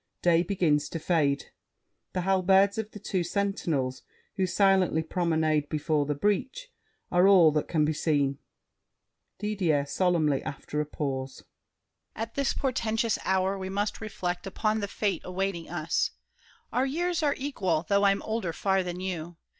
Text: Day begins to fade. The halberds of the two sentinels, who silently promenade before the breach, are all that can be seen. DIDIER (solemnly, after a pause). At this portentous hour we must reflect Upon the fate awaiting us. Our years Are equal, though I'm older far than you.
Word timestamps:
Day 0.23 0.41
begins 0.41 0.89
to 0.89 0.97
fade. 0.97 1.51
The 2.13 2.21
halberds 2.21 2.79
of 2.79 2.89
the 2.89 2.97
two 2.97 3.23
sentinels, 3.23 4.01
who 4.35 4.47
silently 4.47 5.03
promenade 5.03 5.69
before 5.69 6.07
the 6.07 6.15
breach, 6.15 6.71
are 7.11 7.27
all 7.27 7.51
that 7.51 7.67
can 7.67 7.85
be 7.85 7.93
seen. 7.93 8.39
DIDIER 9.37 9.85
(solemnly, 9.85 10.41
after 10.41 10.81
a 10.81 10.87
pause). 10.87 11.43
At 12.15 12.33
this 12.33 12.51
portentous 12.51 13.19
hour 13.25 13.59
we 13.59 13.69
must 13.69 14.01
reflect 14.01 14.47
Upon 14.47 14.79
the 14.79 14.87
fate 14.87 15.21
awaiting 15.23 15.69
us. 15.69 16.09
Our 16.73 16.87
years 16.87 17.21
Are 17.21 17.35
equal, 17.37 17.85
though 17.87 18.03
I'm 18.05 18.23
older 18.23 18.53
far 18.53 18.81
than 18.81 18.99
you. 19.01 19.37